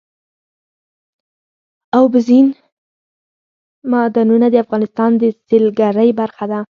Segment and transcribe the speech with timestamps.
[1.97, 2.47] اوبزین
[3.91, 6.59] معدنونه د افغانستان د سیلګرۍ برخه ده.